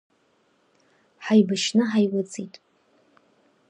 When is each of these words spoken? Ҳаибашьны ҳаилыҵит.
Ҳаибашьны 1.25 1.83
ҳаилыҵит. 1.89 2.55